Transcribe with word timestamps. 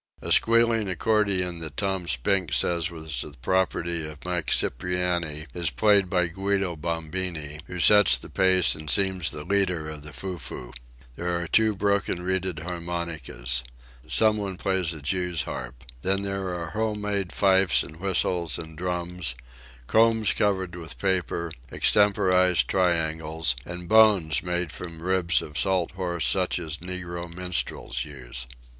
A 0.19 0.31
squealing 0.31 0.89
accordion 0.89 1.59
that 1.59 1.77
Tom 1.77 2.07
Spink 2.07 2.53
says 2.53 2.89
was 2.89 3.21
the 3.21 3.35
property 3.39 4.07
of 4.07 4.25
Mike 4.25 4.49
Cipriani 4.49 5.45
is 5.53 5.69
played 5.69 6.09
by 6.09 6.25
Guido 6.25 6.75
Bombini, 6.75 7.61
who 7.67 7.77
sets 7.79 8.17
the 8.17 8.27
pace 8.27 8.73
and 8.73 8.89
seems 8.89 9.29
the 9.29 9.43
leader 9.45 9.87
of 9.87 10.01
the 10.01 10.11
foo 10.11 10.39
foo. 10.39 10.73
There 11.15 11.39
are 11.39 11.45
two 11.47 11.75
broken 11.75 12.23
reeded 12.23 12.61
harmonicas. 12.61 13.63
Someone 14.09 14.57
plays 14.57 14.91
a 14.91 15.03
jew's 15.03 15.43
harp. 15.43 15.83
Then 16.01 16.23
there 16.23 16.47
are 16.55 16.71
home 16.71 17.01
made 17.01 17.31
fifes 17.31 17.83
and 17.83 17.97
whistles 17.99 18.57
and 18.57 18.75
drums, 18.75 19.35
combs 19.85 20.33
covered 20.33 20.75
with 20.75 20.97
paper, 20.97 21.51
extemporized 21.71 22.67
triangles, 22.67 23.55
and 23.67 23.87
bones 23.87 24.41
made 24.41 24.71
from 24.71 24.99
ribs 25.03 25.43
of 25.43 25.59
salt 25.59 25.91
horse 25.91 26.25
such 26.25 26.57
as 26.57 26.77
negro 26.77 27.31
minstrels 27.31 28.03
use. 28.03 28.47